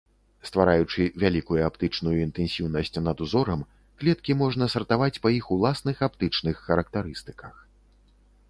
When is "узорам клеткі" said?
3.25-4.39